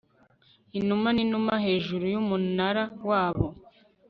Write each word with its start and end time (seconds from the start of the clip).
Inuma 0.79 1.09
ninuma 1.15 1.53
hejuru 1.65 2.03
yumunara 2.13 2.83
wabo 3.09 3.47